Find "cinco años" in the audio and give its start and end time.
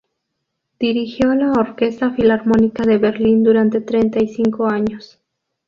4.29-5.19